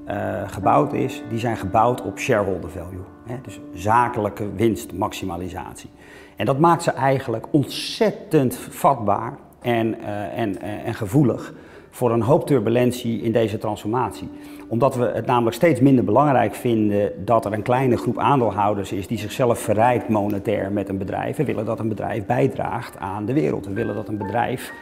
uh, 0.07 0.41
gebouwd 0.45 0.93
is, 0.93 1.23
die 1.29 1.39
zijn 1.39 1.57
gebouwd 1.57 2.01
op 2.01 2.19
shareholder 2.19 2.69
value. 2.69 3.03
Hè? 3.25 3.35
Dus 3.41 3.59
zakelijke 3.73 4.53
winstmaximalisatie. 4.55 5.89
En 6.35 6.45
dat 6.45 6.59
maakt 6.59 6.83
ze 6.83 6.91
eigenlijk 6.91 7.45
ontzettend 7.51 8.55
vatbaar 8.55 9.37
en, 9.61 9.95
uh, 9.99 10.37
en, 10.37 10.61
en 10.61 10.93
gevoelig 10.93 11.53
voor 11.91 12.11
een 12.11 12.21
hoop 12.21 12.47
turbulentie 12.47 13.21
in 13.21 13.31
deze 13.31 13.57
transformatie. 13.57 14.29
Omdat 14.67 14.95
we 14.95 15.11
het 15.13 15.25
namelijk 15.25 15.55
steeds 15.55 15.79
minder 15.79 16.03
belangrijk 16.03 16.55
vinden 16.55 17.25
dat 17.25 17.45
er 17.45 17.53
een 17.53 17.61
kleine 17.61 17.97
groep 17.97 18.17
aandeelhouders 18.17 18.91
is 18.91 19.07
die 19.07 19.17
zichzelf 19.17 19.59
verrijkt 19.59 20.09
monetair 20.09 20.71
met 20.71 20.89
een 20.89 20.97
bedrijf. 20.97 21.37
We 21.37 21.45
willen 21.45 21.65
dat 21.65 21.79
een 21.79 21.89
bedrijf 21.89 22.25
bijdraagt 22.25 22.97
aan 22.97 23.25
de 23.25 23.33
wereld. 23.33 23.65
We 23.65 23.73
willen 23.73 23.95
dat 23.95 24.07
een 24.07 24.17
bedrijf 24.17 24.73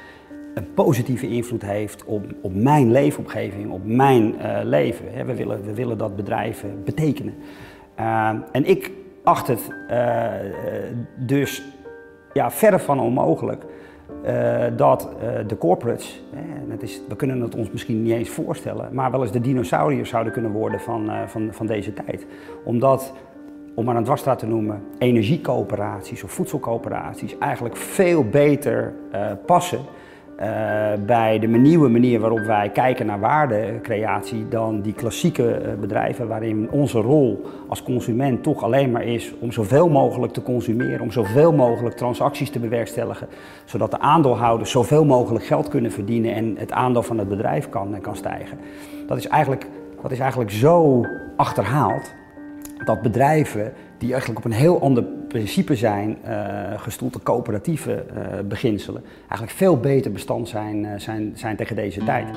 een 0.54 0.74
positieve 0.74 1.28
invloed 1.28 1.62
heeft 1.62 2.06
op, 2.06 2.26
op 2.42 2.54
mijn 2.56 2.92
leefomgeving, 2.92 3.72
op 3.72 3.86
mijn 3.86 4.36
uh, 4.36 4.60
leven. 4.64 5.26
We 5.26 5.36
willen, 5.36 5.64
we 5.64 5.74
willen 5.74 5.98
dat 5.98 6.16
bedrijven 6.16 6.84
betekenen. 6.84 7.34
Uh, 8.00 8.30
en 8.52 8.66
ik 8.66 8.92
acht 9.24 9.48
het 9.48 9.72
uh, 9.92 10.26
dus 11.16 11.64
ja, 12.34 12.52
verre 12.52 12.80
van 12.80 13.00
onmogelijk 13.00 13.66
dat 14.76 15.10
de 15.48 15.58
corporates, 15.58 16.24
hè, 16.36 16.72
het 16.72 16.84
is, 16.84 17.02
we 17.08 17.16
kunnen 17.16 17.42
het 17.42 17.56
ons 17.56 17.72
misschien 17.72 18.02
niet 18.04 18.14
eens 18.14 18.30
voorstellen, 18.30 18.90
maar 18.92 19.12
wel 19.12 19.22
eens 19.22 19.32
de 19.32 19.42
dinosauriërs 19.42 20.10
zouden 20.10 20.34
kunnen 20.34 20.52
worden 20.52 20.80
van, 20.80 21.12
van, 21.28 21.48
van 21.52 21.66
deze 21.66 21.94
tijd. 21.94 22.26
Omdat 22.64 23.14
om 23.76 23.86
maar 23.86 23.96
een 23.96 24.04
dwarsstraat 24.04 24.40
te 24.40 24.48
noemen, 24.48 24.82
energiecoöperaties 24.98 26.24
of 26.24 26.32
voedselcoöperaties 26.32 27.38
eigenlijk 27.38 27.78
veel 27.78 28.24
beter 28.24 28.94
passen 29.46 29.80
bij 31.06 31.40
de 31.40 31.48
nieuwe 31.48 31.90
manier 31.90 32.20
waarop 32.20 32.40
wij 32.40 32.70
kijken 32.70 33.06
naar 33.06 33.20
waardecreatie 33.20 34.48
dan 34.48 34.82
die 34.82 34.94
klassieke 34.94 35.62
uh, 35.62 35.74
bedrijven 35.80 36.28
waarin 36.28 36.68
onze 36.72 37.00
rol 37.00 37.42
als 37.68 37.84
consument 37.84 38.44
toch 38.44 38.64
alleen 38.64 38.92
maar 38.92 39.04
is 39.04 39.34
om 39.40 39.52
zoveel 39.52 39.90
mogelijk 39.90 40.34
te 40.34 40.42
consumeren, 40.42 41.02
om 41.02 41.12
zoveel 41.12 41.54
mogelijk 41.54 41.96
transacties 41.96 42.50
te 42.50 42.60
bewerkstelligen, 42.60 43.28
zodat 43.66 43.92
de 43.92 44.00
aandeelhouders 44.00 44.72
zoveel 44.72 45.06
mogelijk 45.06 45.46
geld 45.46 45.68
kunnen 45.68 45.92
verdienen 45.92 46.36
en 46.36 46.56
het 46.58 46.72
aandeel 46.72 47.04
van 47.04 47.18
het 47.18 47.30
bedrijf 47.30 47.70
kan, 47.70 48.02
kan 48.02 48.16
stijgen. 48.16 48.58
Dat 49.08 49.18
is 49.18 49.28
eigenlijk, 49.28 49.68
dat 50.02 50.12
is 50.12 50.20
eigenlijk 50.20 50.52
zo 50.52 51.06
achterhaald 51.36 52.14
dat 52.86 53.02
bedrijven 53.02 53.74
die 53.98 54.12
eigenlijk 54.12 54.46
op 54.46 54.52
een 54.52 54.58
heel 54.58 54.82
ander 54.82 55.04
principe 55.30 55.76
zijn 55.76 56.18
uh, 56.26 56.80
gestoeld, 56.82 57.14
de 57.14 57.24
coöperatieve 57.24 58.06
uh, 58.14 58.40
beginselen, 58.48 59.04
eigenlijk 59.20 59.52
veel 59.52 59.78
beter 59.78 60.12
bestand 60.12 60.50
zijn, 60.50 60.84
uh, 60.84 60.92
zijn, 60.98 61.32
zijn 61.36 61.56
tegen 61.56 61.76
deze 61.76 62.04
tijd. 62.04 62.28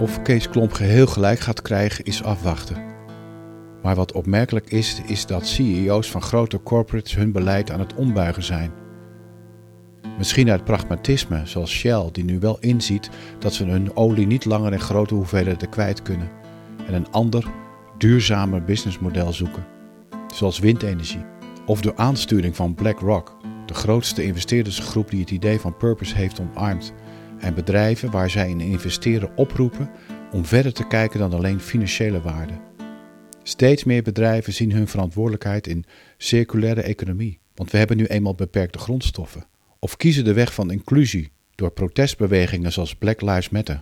Of 0.00 0.22
Kees 0.22 0.48
Klomp 0.48 0.72
geheel 0.72 1.06
gelijk 1.06 1.38
gaat 1.38 1.62
krijgen 1.62 2.04
is 2.04 2.24
afwachten. 2.24 2.76
Maar 3.82 3.94
wat 3.94 4.12
opmerkelijk 4.12 4.70
is, 4.70 5.02
is 5.06 5.26
dat 5.26 5.46
CEO's 5.46 6.10
van 6.10 6.22
grote 6.22 6.62
corporates 6.62 7.14
hun 7.14 7.32
beleid 7.32 7.70
aan 7.70 7.80
het 7.80 7.94
ombuigen 7.94 8.42
zijn. 8.42 8.87
Misschien 10.18 10.50
uit 10.50 10.64
pragmatisme, 10.64 11.40
zoals 11.44 11.70
Shell, 11.70 12.08
die 12.12 12.24
nu 12.24 12.38
wel 12.38 12.58
inziet 12.60 13.10
dat 13.38 13.54
ze 13.54 13.64
hun 13.64 13.96
olie 13.96 14.26
niet 14.26 14.44
langer 14.44 14.72
in 14.72 14.80
grote 14.80 15.14
hoeveelheden 15.14 15.68
kwijt 15.68 16.02
kunnen 16.02 16.30
en 16.86 16.94
een 16.94 17.10
ander, 17.10 17.46
duurzamer 17.98 18.64
businessmodel 18.64 19.32
zoeken, 19.32 19.66
zoals 20.34 20.58
windenergie. 20.58 21.24
Of 21.66 21.80
door 21.80 21.96
aansturing 21.96 22.56
van 22.56 22.74
BlackRock, 22.74 23.36
de 23.66 23.74
grootste 23.74 24.24
investeerdersgroep 24.24 25.10
die 25.10 25.20
het 25.20 25.30
idee 25.30 25.60
van 25.60 25.76
purpose 25.76 26.14
heeft 26.14 26.40
omarmd, 26.40 26.92
en 27.38 27.54
bedrijven 27.54 28.10
waar 28.10 28.30
zij 28.30 28.50
in 28.50 28.60
investeren 28.60 29.30
oproepen 29.36 29.90
om 30.32 30.44
verder 30.44 30.72
te 30.72 30.86
kijken 30.86 31.18
dan 31.18 31.32
alleen 31.32 31.60
financiële 31.60 32.20
waarde. 32.20 32.54
Steeds 33.42 33.84
meer 33.84 34.02
bedrijven 34.02 34.52
zien 34.52 34.72
hun 34.72 34.88
verantwoordelijkheid 34.88 35.66
in 35.66 35.84
circulaire 36.16 36.82
economie, 36.82 37.38
want 37.54 37.70
we 37.70 37.78
hebben 37.78 37.96
nu 37.96 38.04
eenmaal 38.04 38.34
beperkte 38.34 38.78
grondstoffen 38.78 39.46
of 39.78 39.96
kiezen 39.96 40.24
de 40.24 40.32
weg 40.32 40.54
van 40.54 40.70
inclusie 40.70 41.32
door 41.54 41.70
protestbewegingen 41.70 42.72
zoals 42.72 42.94
Black 42.94 43.20
Lives 43.20 43.48
Matter. 43.48 43.80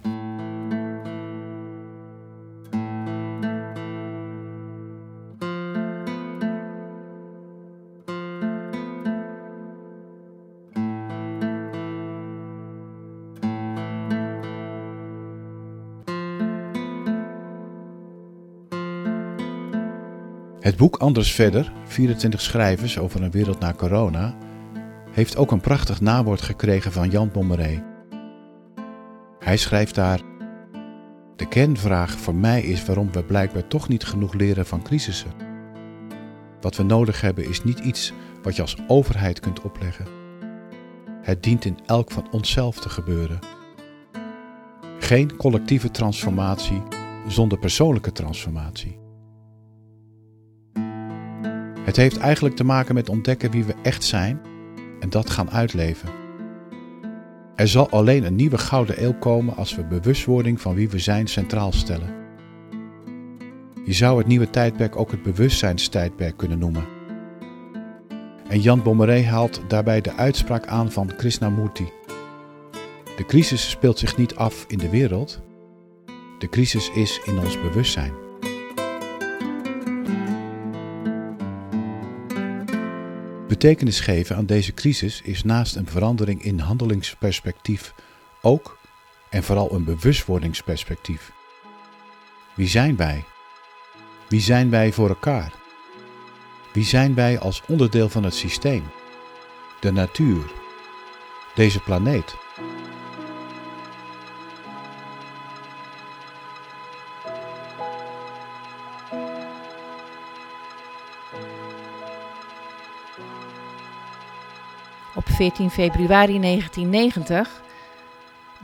Het 20.60 20.76
boek 20.76 20.96
Anders 20.96 21.32
Verder, 21.32 21.72
24 21.84 22.40
schrijvers 22.40 22.98
over 22.98 23.22
een 23.22 23.30
wereld 23.30 23.58
na 23.58 23.72
corona, 23.72 24.36
heeft 25.16 25.36
ook 25.36 25.50
een 25.50 25.60
prachtig 25.60 26.00
nawoord 26.00 26.42
gekregen 26.42 26.92
van 26.92 27.10
Jan 27.10 27.30
Bommeré. 27.32 27.84
Hij 29.38 29.56
schrijft 29.56 29.94
daar: 29.94 30.20
De 31.36 31.48
kernvraag 31.48 32.10
voor 32.10 32.34
mij 32.34 32.62
is 32.62 32.84
waarom 32.84 33.12
we 33.12 33.24
blijkbaar 33.24 33.66
toch 33.66 33.88
niet 33.88 34.04
genoeg 34.04 34.34
leren 34.34 34.66
van 34.66 34.82
crisissen. 34.82 35.30
Wat 36.60 36.76
we 36.76 36.82
nodig 36.82 37.20
hebben 37.20 37.48
is 37.48 37.64
niet 37.64 37.78
iets 37.78 38.12
wat 38.42 38.56
je 38.56 38.62
als 38.62 38.76
overheid 38.86 39.40
kunt 39.40 39.60
opleggen. 39.60 40.06
Het 41.22 41.42
dient 41.42 41.64
in 41.64 41.78
elk 41.86 42.10
van 42.10 42.28
onszelf 42.30 42.80
te 42.80 42.88
gebeuren. 42.88 43.38
Geen 44.98 45.36
collectieve 45.36 45.90
transformatie 45.90 46.82
zonder 47.26 47.58
persoonlijke 47.58 48.12
transformatie. 48.12 48.98
Het 51.80 51.96
heeft 51.96 52.16
eigenlijk 52.18 52.56
te 52.56 52.64
maken 52.64 52.94
met 52.94 53.08
ontdekken 53.08 53.50
wie 53.50 53.64
we 53.64 53.74
echt 53.82 54.04
zijn 54.04 54.54
en 55.00 55.10
dat 55.10 55.30
gaan 55.30 55.50
uitleven. 55.50 56.08
Er 57.54 57.68
zal 57.68 57.90
alleen 57.90 58.24
een 58.24 58.34
nieuwe 58.34 58.58
gouden 58.58 59.02
eeuw 59.02 59.18
komen 59.18 59.56
als 59.56 59.74
we 59.76 59.84
bewustwording 59.84 60.60
van 60.60 60.74
wie 60.74 60.88
we 60.88 60.98
zijn 60.98 61.26
centraal 61.26 61.72
stellen. 61.72 62.14
Je 63.84 63.92
zou 63.92 64.18
het 64.18 64.26
nieuwe 64.26 64.50
tijdperk 64.50 64.96
ook 64.96 65.10
het 65.10 65.22
bewustzijnstijdperk 65.22 66.36
kunnen 66.36 66.58
noemen. 66.58 66.84
En 68.48 68.60
Jan 68.60 68.82
Bommeré 68.82 69.22
haalt 69.22 69.60
daarbij 69.68 70.00
de 70.00 70.12
uitspraak 70.12 70.66
aan 70.66 70.92
van 70.92 71.12
Krishnamurti. 71.16 71.88
De 73.16 73.24
crisis 73.24 73.70
speelt 73.70 73.98
zich 73.98 74.16
niet 74.16 74.34
af 74.34 74.64
in 74.68 74.78
de 74.78 74.90
wereld, 74.90 75.40
de 76.38 76.48
crisis 76.48 76.90
is 76.90 77.20
in 77.24 77.38
ons 77.38 77.60
bewustzijn. 77.60 78.25
Betekenis 83.48 84.00
geven 84.00 84.36
aan 84.36 84.46
deze 84.46 84.74
crisis 84.74 85.20
is 85.24 85.42
naast 85.42 85.76
een 85.76 85.86
verandering 85.86 86.42
in 86.42 86.58
handelingsperspectief 86.58 87.94
ook 88.42 88.78
en 89.30 89.42
vooral 89.42 89.72
een 89.72 89.84
bewustwordingsperspectief. 89.84 91.32
Wie 92.54 92.68
zijn 92.68 92.96
wij? 92.96 93.24
Wie 94.28 94.40
zijn 94.40 94.70
wij 94.70 94.92
voor 94.92 95.08
elkaar? 95.08 95.52
Wie 96.72 96.84
zijn 96.84 97.14
wij 97.14 97.38
als 97.38 97.62
onderdeel 97.68 98.08
van 98.08 98.24
het 98.24 98.34
systeem? 98.34 98.82
De 99.80 99.92
natuur? 99.92 100.52
Deze 101.54 101.80
planeet? 101.80 102.34
14 115.36 115.70
februari 115.70 116.40
1990, 116.40 117.62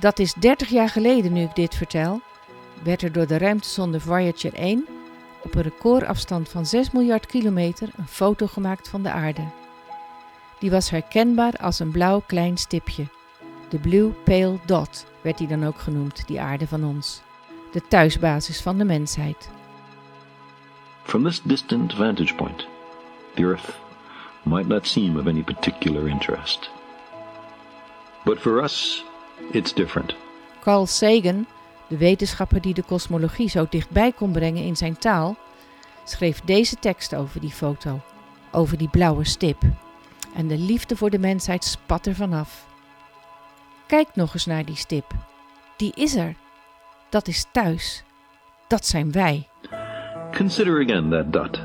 dat 0.00 0.19
is 0.19 0.35
30 0.35 0.69
jaar 0.69 0.88
geleden 0.88 1.33
nu 1.33 1.43
ik 1.43 1.55
dit 1.55 1.75
vertel, 1.75 2.21
werd 2.83 3.02
er 3.02 3.12
door 3.12 3.26
de 3.26 3.38
ruimtesonde 3.38 4.00
Voyager 4.00 4.55
1 4.55 4.87
op 5.43 5.55
een 5.55 5.62
recordafstand 5.62 6.49
van 6.49 6.67
6 6.67 6.91
miljard 6.91 7.26
kilometer 7.26 7.88
een 7.97 8.09
foto 8.09 8.47
gemaakt 8.47 8.88
van 8.88 9.02
de 9.02 9.11
aarde. 9.11 9.43
Die 10.59 10.71
was 10.71 10.91
herkenbaar 10.91 11.52
als 11.57 11.79
een 11.79 11.91
blauw 11.91 12.23
klein 12.26 12.57
stipje. 12.57 13.07
De 13.69 13.79
Blue 13.79 14.09
Pale 14.09 14.59
Dot 14.67 15.07
werd 15.21 15.38
die 15.38 15.49
dan 15.49 15.67
ook 15.67 15.79
genoemd, 15.79 16.26
die 16.26 16.41
aarde 16.41 16.67
van 16.67 16.85
ons. 16.85 17.23
De 17.73 17.83
thuisbasis 17.88 18.61
van 18.61 18.79
de 18.79 18.85
mensheid. 18.85 19.50
From 21.02 21.25
this 21.25 21.43
distant 21.43 21.95
vantage 21.95 22.35
point, 22.35 22.67
the 23.35 23.43
Earth 23.43 23.81
might 24.43 24.69
not 24.69 24.87
seem 24.87 25.17
of 25.17 25.27
any 25.27 25.43
particular 25.43 26.09
interest. 26.09 26.71
But 28.25 28.39
for 28.39 28.63
us, 28.63 29.05
it's 29.51 29.73
different. 29.73 30.15
Carl 30.61 30.87
Sagan, 30.87 31.47
de 31.89 31.97
wetenschapper 31.97 32.61
die 32.61 32.75
de 32.75 32.83
kosmologie 32.83 33.49
zo 33.49 33.67
dichtbij 33.71 34.13
kon 34.13 34.33
brengen 34.33 34.63
in 34.63 34.77
zijn 34.77 34.99
taal, 34.99 35.37
schreef 36.05 36.41
deze 36.41 36.77
tekst 36.77 37.15
over 37.15 37.41
die 37.41 37.51
foto, 37.51 38.01
over 38.51 38.79
die 38.79 38.89
blauwe 38.89 39.25
stip. 39.25 39.63
En 40.35 40.49
de 40.49 40.59
liefde 40.59 40.97
voor 40.97 41.11
de 41.11 41.19
mensheid 41.19 41.65
spat 41.65 42.07
er 42.07 42.15
vanaf. 42.15 42.67
Kijk 43.87 44.09
nog 44.15 44.35
eens 44.35 44.47
naar 44.47 44.65
die 44.65 44.77
stip. 44.77 45.05
Die 45.77 45.93
is 45.95 46.15
er. 46.15 46.35
Dat 47.09 47.29
is 47.29 47.47
thuis. 47.53 48.05
Dat 48.69 48.87
zijn 48.87 49.13
wij. 49.13 49.49
Consider 50.37 50.83
again 50.83 51.11
that 51.11 51.33
dot. 51.33 51.61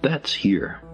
That's 0.00 0.42
here. 0.42 0.93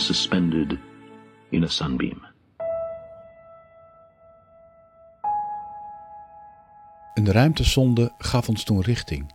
suspended 0.00 0.78
in 1.50 1.62
a 1.62 1.66
sunbeam. 1.66 2.24
Een 7.14 7.32
ruimtesonde 7.32 8.14
gaf 8.18 8.48
ons 8.48 8.64
toen 8.64 8.80
richting. 8.80 9.34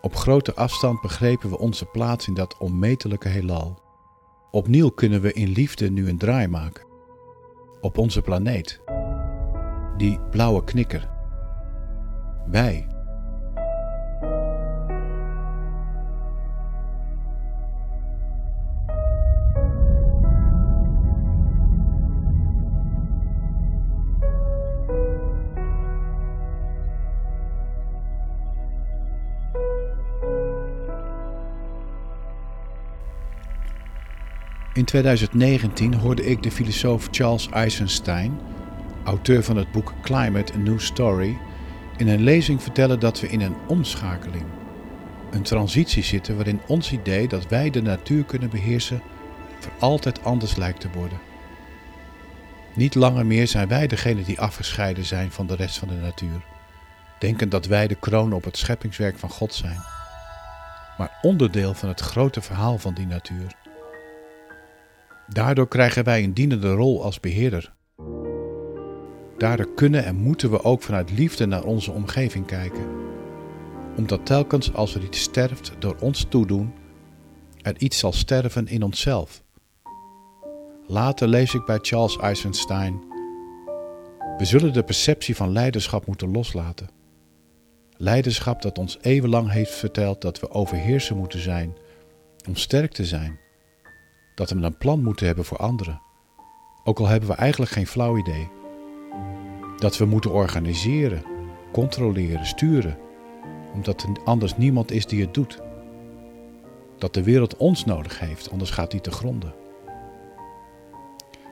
Op 0.00 0.14
grote 0.14 0.54
afstand 0.54 1.00
begrepen 1.00 1.50
we 1.50 1.58
onze 1.58 1.84
plaats 1.84 2.26
in 2.26 2.34
dat 2.34 2.58
onmetelijke 2.58 3.28
heelal. 3.28 3.82
Opnieuw 4.50 4.90
kunnen 4.90 5.20
we 5.20 5.32
in 5.32 5.48
liefde 5.48 5.90
nu 5.90 6.08
een 6.08 6.18
draai 6.18 6.48
maken. 6.48 6.86
Op 7.80 7.98
onze 7.98 8.22
planeet. 8.22 8.80
Die 9.96 10.20
blauwe 10.30 10.64
knikker. 10.64 11.08
Wij. 12.46 12.93
In 34.74 34.84
2019 34.84 35.94
hoorde 35.94 36.26
ik 36.26 36.42
de 36.42 36.50
filosoof 36.50 37.08
Charles 37.10 37.48
Eisenstein, 37.48 38.40
auteur 39.04 39.42
van 39.42 39.56
het 39.56 39.72
boek 39.72 39.92
Climate 40.02 40.52
A 40.52 40.56
New 40.56 40.80
Story, 40.80 41.38
in 41.96 42.08
een 42.08 42.22
lezing 42.22 42.62
vertellen 42.62 43.00
dat 43.00 43.20
we 43.20 43.28
in 43.28 43.40
een 43.40 43.56
omschakeling, 43.66 44.44
een 45.30 45.42
transitie 45.42 46.02
zitten 46.02 46.36
waarin 46.36 46.60
ons 46.66 46.92
idee 46.92 47.28
dat 47.28 47.48
wij 47.48 47.70
de 47.70 47.82
natuur 47.82 48.24
kunnen 48.24 48.50
beheersen 48.50 49.02
voor 49.58 49.72
altijd 49.78 50.24
anders 50.24 50.56
lijkt 50.56 50.80
te 50.80 50.90
worden. 50.94 51.18
Niet 52.74 52.94
langer 52.94 53.26
meer 53.26 53.48
zijn 53.48 53.68
wij 53.68 53.86
degene 53.86 54.22
die 54.22 54.40
afgescheiden 54.40 55.04
zijn 55.04 55.32
van 55.32 55.46
de 55.46 55.54
rest 55.54 55.78
van 55.78 55.88
de 55.88 55.94
natuur, 55.94 56.44
denken 57.18 57.48
dat 57.48 57.66
wij 57.66 57.86
de 57.86 57.94
kroon 57.94 58.32
op 58.32 58.44
het 58.44 58.56
scheppingswerk 58.56 59.18
van 59.18 59.30
God 59.30 59.54
zijn, 59.54 59.78
maar 60.98 61.18
onderdeel 61.22 61.74
van 61.74 61.88
het 61.88 62.00
grote 62.00 62.40
verhaal 62.40 62.78
van 62.78 62.94
die 62.94 63.06
natuur. 63.06 63.54
Daardoor 65.28 65.68
krijgen 65.68 66.04
wij 66.04 66.24
een 66.24 66.34
dienende 66.34 66.72
rol 66.72 67.02
als 67.02 67.20
beheerder. 67.20 67.74
Daardoor 69.38 69.74
kunnen 69.74 70.04
en 70.04 70.16
moeten 70.16 70.50
we 70.50 70.62
ook 70.62 70.82
vanuit 70.82 71.10
liefde 71.10 71.46
naar 71.46 71.64
onze 71.64 71.92
omgeving 71.92 72.46
kijken. 72.46 72.86
Omdat 73.96 74.26
telkens 74.26 74.74
als 74.74 74.94
er 74.94 75.02
iets 75.02 75.20
sterft 75.20 75.72
door 75.78 75.96
ons 76.00 76.26
toedoen, 76.28 76.72
er 77.62 77.78
iets 77.78 77.98
zal 77.98 78.12
sterven 78.12 78.66
in 78.66 78.82
onszelf. 78.82 79.42
Later 80.86 81.28
lees 81.28 81.54
ik 81.54 81.64
bij 81.64 81.78
Charles 81.82 82.16
Eisenstein: 82.18 83.02
We 84.38 84.44
zullen 84.44 84.72
de 84.72 84.84
perceptie 84.84 85.36
van 85.36 85.52
leiderschap 85.52 86.06
moeten 86.06 86.30
loslaten. 86.30 86.90
Leiderschap 87.96 88.62
dat 88.62 88.78
ons 88.78 88.98
eeuwenlang 89.00 89.50
heeft 89.50 89.74
verteld 89.74 90.20
dat 90.20 90.40
we 90.40 90.50
overheersen 90.50 91.16
moeten 91.16 91.40
zijn 91.40 91.76
om 92.48 92.56
sterk 92.56 92.92
te 92.92 93.04
zijn 93.04 93.42
dat 94.34 94.50
we 94.50 94.62
een 94.62 94.78
plan 94.78 95.02
moeten 95.02 95.26
hebben 95.26 95.44
voor 95.44 95.58
anderen. 95.58 96.00
Ook 96.84 96.98
al 96.98 97.06
hebben 97.06 97.28
we 97.28 97.34
eigenlijk 97.34 97.72
geen 97.72 97.86
flauw 97.86 98.16
idee. 98.16 98.50
Dat 99.76 99.96
we 99.96 100.04
moeten 100.04 100.32
organiseren, 100.32 101.24
controleren, 101.72 102.46
sturen, 102.46 102.98
omdat 103.74 104.02
er 104.02 104.08
anders 104.24 104.56
niemand 104.56 104.90
is 104.90 105.06
die 105.06 105.20
het 105.20 105.34
doet. 105.34 105.58
Dat 106.98 107.14
de 107.14 107.22
wereld 107.22 107.56
ons 107.56 107.84
nodig 107.84 108.18
heeft, 108.18 108.50
anders 108.50 108.70
gaat 108.70 108.90
die 108.90 109.00
te 109.00 109.10
gronden. 109.10 109.54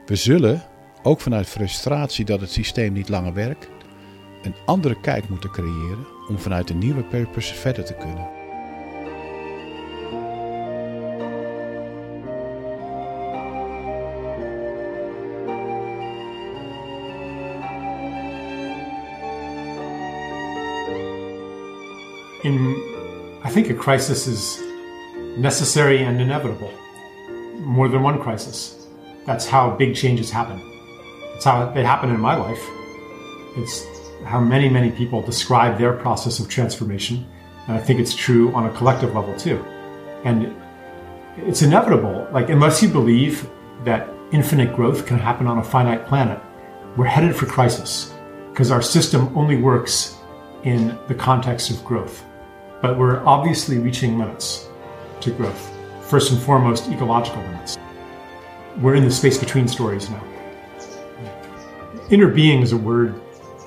We 0.06 0.16
zullen, 0.16 0.62
ook 1.02 1.20
vanuit 1.20 1.46
frustratie 1.46 2.24
dat 2.24 2.40
het 2.40 2.50
systeem 2.50 2.92
niet 2.92 3.08
langer 3.08 3.34
werkt, 3.34 3.68
een 4.42 4.54
andere 4.66 5.00
kijk 5.00 5.28
moeten 5.28 5.50
creëren 5.50 6.06
om 6.28 6.38
vanuit 6.38 6.70
een 6.70 6.78
nieuwe 6.78 7.02
purpose 7.02 7.54
verder 7.54 7.84
te 7.84 7.94
kunnen. 7.94 8.41
Think 23.52 23.68
a 23.68 23.74
crisis 23.74 24.26
is 24.26 24.62
necessary 25.36 26.02
and 26.02 26.18
inevitable. 26.20 26.72
More 27.56 27.86
than 27.86 28.02
one 28.02 28.18
crisis. 28.18 28.86
That's 29.26 29.46
how 29.46 29.76
big 29.76 29.94
changes 29.94 30.30
happen. 30.30 30.58
It's 31.34 31.44
how 31.44 31.70
they 31.70 31.84
happen 31.84 32.08
in 32.08 32.18
my 32.18 32.34
life. 32.34 32.64
It's 33.56 33.84
how 34.24 34.40
many, 34.40 34.70
many 34.70 34.90
people 34.90 35.20
describe 35.20 35.76
their 35.76 35.92
process 35.92 36.40
of 36.40 36.48
transformation. 36.48 37.26
And 37.68 37.76
I 37.76 37.80
think 37.80 38.00
it's 38.00 38.16
true 38.16 38.54
on 38.54 38.64
a 38.64 38.72
collective 38.72 39.14
level 39.14 39.36
too. 39.36 39.62
And 40.24 40.56
it's 41.36 41.60
inevitable. 41.60 42.26
Like, 42.32 42.48
unless 42.48 42.82
you 42.82 42.88
believe 42.88 43.50
that 43.84 44.08
infinite 44.32 44.74
growth 44.74 45.04
can 45.04 45.18
happen 45.18 45.46
on 45.46 45.58
a 45.58 45.64
finite 45.64 46.06
planet, 46.06 46.40
we're 46.96 47.04
headed 47.04 47.36
for 47.36 47.44
crisis 47.44 48.14
because 48.50 48.70
our 48.70 48.82
system 48.82 49.36
only 49.36 49.56
works 49.56 50.16
in 50.64 50.98
the 51.08 51.14
context 51.14 51.70
of 51.70 51.84
growth. 51.84 52.24
But 52.82 52.98
we're 52.98 53.24
obviously 53.24 53.78
reaching 53.78 54.18
limits 54.18 54.68
to 55.20 55.30
growth. 55.30 55.72
First 56.02 56.32
and 56.32 56.42
foremost, 56.42 56.90
ecological 56.90 57.40
limits. 57.42 57.78
We're 58.80 58.96
in 58.96 59.04
the 59.04 59.10
space 59.10 59.38
between 59.38 59.68
stories 59.68 60.10
now. 60.10 60.22
Inner 62.10 62.28
being 62.28 62.60
is 62.60 62.72
a 62.72 62.76
word 62.76 63.14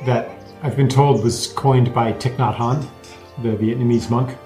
that 0.06 0.30
I've 0.62 0.76
been 0.76 0.90
told 0.90 1.24
was 1.24 1.48
coined 1.54 1.94
by 1.94 2.12
Thich 2.12 2.36
Nhat 2.36 2.58
Hanh, 2.58 2.86
the 3.42 3.50
Vietnamese 3.50 4.10
monk. 4.10 4.38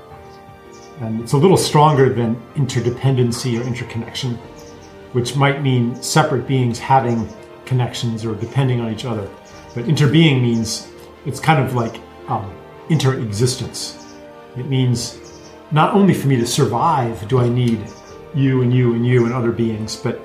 And 1.02 1.20
it's 1.20 1.34
a 1.34 1.38
little 1.38 1.58
stronger 1.58 2.14
than 2.14 2.36
interdependency 2.56 3.60
or 3.60 3.64
interconnection, 3.66 4.36
which 5.14 5.36
might 5.36 5.64
mean 5.64 6.00
separate 6.02 6.48
beings 6.48 6.78
having 6.78 7.28
connections 7.66 8.24
or 8.24 8.36
depending 8.36 8.82
on 8.82 8.94
each 8.94 9.06
other. 9.06 9.28
But 9.74 9.86
interbeing 9.86 10.42
means 10.42 10.92
it's 11.26 11.40
kind 11.40 11.60
of 11.60 11.74
like 11.74 12.00
um, 12.28 12.54
interexistence. 12.90 13.99
It 14.60 14.68
means 14.68 15.20
not 15.72 15.94
only 15.94 16.14
for 16.14 16.28
me 16.28 16.36
to 16.38 16.46
survive 16.46 17.28
do 17.28 17.40
I 17.40 17.48
need 17.48 17.82
you 18.36 18.62
and 18.62 18.74
you 18.74 18.94
and 18.94 19.06
you 19.06 19.26
and 19.26 19.34
other 19.34 19.52
beings, 19.52 19.96
but 19.96 20.22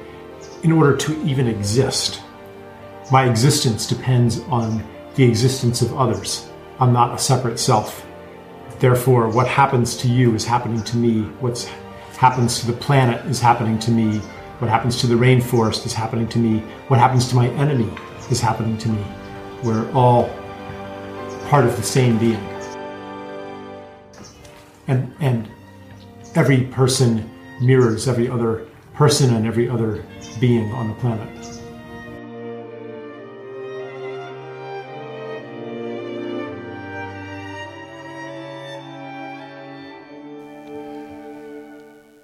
in 0.62 0.73
order 0.73 0.97
to 0.97 1.25
even 1.25 1.47
exist, 1.47 2.20
my 3.12 3.29
existence 3.29 3.87
depends 3.87 4.40
on 4.44 4.83
the 5.14 5.25
existence 5.25 5.83
of 5.83 5.97
others. 5.97 6.49
I'm 6.81 6.92
not 6.92 7.14
a 7.14 7.18
separate 7.18 7.59
self. 7.59 8.07
Therefore, 8.81 9.29
what 9.29 9.47
happens 9.47 9.97
to 9.99 10.09
you 10.09 10.35
is 10.35 10.44
happening 10.44 10.83
to 10.85 10.97
me. 10.97 11.23
What 11.40 11.59
happens 12.16 12.61
to 12.61 12.66
the 12.66 12.73
planet 12.73 13.25
is 13.27 13.40
happening 13.40 13.79
to 13.81 13.90
me. 13.90 14.18
What 14.59 14.70
happens 14.70 15.01
to 15.03 15.07
the 15.07 15.14
rainforest 15.14 15.87
is 15.87 15.92
happening 15.92 16.29
to 16.29 16.38
me. 16.38 16.59
What 16.88 16.99
happens 16.99 17.29
to 17.29 17.37
my 17.37 17.49
enemy 17.51 17.90
is 18.31 18.40
happening 18.40 18.79
to 18.79 18.88
me. 18.88 19.05
We're 19.62 19.90
all 19.92 20.29
part 21.49 21.66
of 21.66 21.77
the 21.77 21.83
same 21.83 22.18
being. 22.18 22.54
And, 24.87 25.12
and 25.20 25.47
every 26.35 26.62
person 26.62 27.25
mirrors 27.61 28.07
every 28.07 28.31
other 28.31 28.62
person 28.92 29.35
and 29.35 29.47
every 29.47 29.68
other 29.68 30.05
being 30.40 30.73
on 30.73 30.87
the 30.88 30.94
planet. 31.01 31.62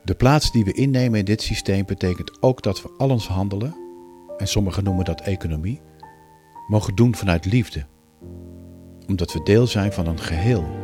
De 0.04 0.16
plaats 0.16 0.52
die 0.52 0.64
we 0.64 0.72
innemen 0.72 1.18
in 1.18 1.24
dit 1.24 1.42
systeem 1.42 1.84
betekent 1.86 2.42
ook 2.42 2.62
dat 2.62 2.82
we 2.82 2.90
al 2.96 3.10
ons 3.10 3.28
handelen, 3.28 3.74
en 4.36 4.48
sommigen 4.48 4.84
noemen 4.84 5.04
dat 5.04 5.20
economie, 5.20 5.80
mogen 6.68 6.94
doen 6.94 7.14
vanuit 7.14 7.44
liefde, 7.44 7.86
omdat 9.06 9.32
we 9.32 9.42
deel 9.42 9.66
zijn 9.66 9.92
van 9.92 10.06
een 10.06 10.18
geheel. 10.18 10.79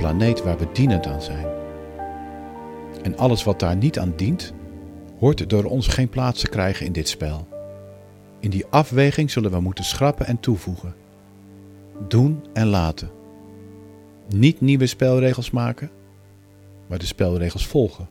Planeet 0.00 0.42
waar 0.42 0.58
we 0.58 0.72
dienend 0.72 1.06
aan 1.06 1.22
zijn. 1.22 1.46
En 3.02 3.16
alles 3.16 3.44
wat 3.44 3.60
daar 3.60 3.76
niet 3.76 3.98
aan 3.98 4.12
dient, 4.16 4.52
hoort 5.18 5.50
door 5.50 5.64
ons 5.64 5.86
geen 5.86 6.08
plaats 6.08 6.40
te 6.40 6.48
krijgen 6.48 6.86
in 6.86 6.92
dit 6.92 7.08
spel. 7.08 7.48
In 8.38 8.50
die 8.50 8.66
afweging 8.66 9.30
zullen 9.30 9.50
we 9.50 9.60
moeten 9.60 9.84
schrappen 9.84 10.26
en 10.26 10.40
toevoegen. 10.40 10.94
Doen 12.08 12.44
en 12.52 12.66
laten. 12.66 13.10
Niet 14.28 14.60
nieuwe 14.60 14.86
spelregels 14.86 15.50
maken, 15.50 15.90
maar 16.86 16.98
de 16.98 17.06
spelregels 17.06 17.66
volgen. 17.66 18.08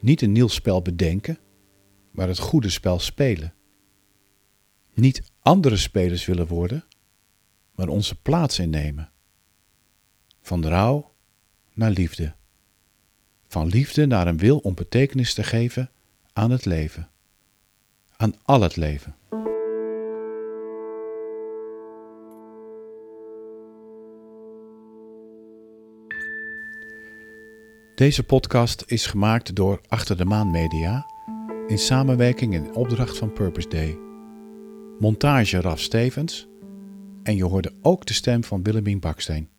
Niet 0.00 0.22
een 0.22 0.32
nieuw 0.32 0.48
spel 0.48 0.82
bedenken, 0.82 1.38
maar 2.10 2.28
het 2.28 2.38
goede 2.38 2.70
spel 2.70 2.98
spelen. 2.98 3.54
Niet 4.94 5.22
andere 5.40 5.76
spelers 5.76 6.26
willen 6.26 6.46
worden, 6.46 6.84
maar 7.74 7.88
onze 7.88 8.20
plaats 8.20 8.58
innemen. 8.58 9.10
Van 10.46 10.66
rouw 10.66 11.12
naar 11.72 11.90
liefde. 11.90 12.34
Van 13.48 13.66
liefde 13.66 14.06
naar 14.06 14.26
een 14.26 14.38
wil 14.38 14.58
om 14.58 14.74
betekenis 14.74 15.34
te 15.34 15.42
geven 15.42 15.90
aan 16.32 16.50
het 16.50 16.64
leven. 16.64 17.08
Aan 18.16 18.34
al 18.42 18.60
het 18.60 18.76
leven. 18.76 19.14
Deze 27.94 28.22
podcast 28.22 28.84
is 28.86 29.06
gemaakt 29.06 29.54
door 29.54 29.80
Achter 29.88 30.16
de 30.16 30.24
Maan 30.24 30.50
Media 30.50 31.06
in 31.66 31.78
samenwerking 31.78 32.54
en 32.54 32.74
opdracht 32.74 33.18
van 33.18 33.32
Purpose 33.32 33.68
Day. 33.68 33.98
Montage 34.98 35.60
Raf 35.60 35.80
Stevens 35.80 36.48
en 37.22 37.36
je 37.36 37.44
hoorde 37.44 37.72
ook 37.82 38.06
de 38.06 38.14
stem 38.14 38.44
van 38.44 38.62
Willemien 38.62 39.00
Baksteen. 39.00 39.54